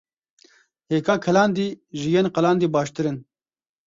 Hêka 0.89 1.15
kelandî 1.25 1.67
ji 1.99 2.09
yên 2.15 2.27
qelandî 2.35 2.67
baştir 2.73 3.05
in. 3.11 3.17